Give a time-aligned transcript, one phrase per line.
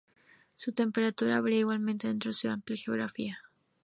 [0.55, 3.37] Su temperatura varía igualmente dentro de su amplia geografía.